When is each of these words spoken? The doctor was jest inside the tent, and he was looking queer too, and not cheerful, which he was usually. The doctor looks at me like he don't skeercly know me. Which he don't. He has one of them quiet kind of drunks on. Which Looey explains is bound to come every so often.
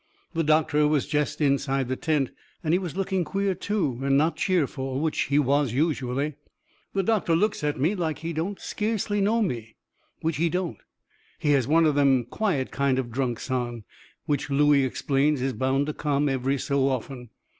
The 0.33 0.41
doctor 0.43 0.87
was 0.87 1.05
jest 1.05 1.41
inside 1.41 1.87
the 1.87 1.95
tent, 1.95 2.31
and 2.63 2.73
he 2.73 2.79
was 2.79 2.95
looking 2.97 3.23
queer 3.23 3.53
too, 3.53 3.99
and 4.01 4.17
not 4.17 4.35
cheerful, 4.35 4.99
which 4.99 5.25
he 5.25 5.37
was 5.37 5.73
usually. 5.73 6.33
The 6.95 7.03
doctor 7.03 7.35
looks 7.35 7.63
at 7.63 7.79
me 7.79 7.93
like 7.93 8.17
he 8.17 8.33
don't 8.33 8.57
skeercly 8.57 9.21
know 9.21 9.43
me. 9.43 9.75
Which 10.23 10.37
he 10.37 10.49
don't. 10.49 10.79
He 11.37 11.51
has 11.51 11.67
one 11.67 11.85
of 11.85 11.93
them 11.93 12.25
quiet 12.25 12.71
kind 12.71 12.97
of 12.97 13.11
drunks 13.11 13.51
on. 13.51 13.83
Which 14.25 14.49
Looey 14.49 14.85
explains 14.85 15.39
is 15.39 15.53
bound 15.53 15.85
to 15.85 15.93
come 15.93 16.27
every 16.27 16.57
so 16.57 16.87
often. 16.89 17.29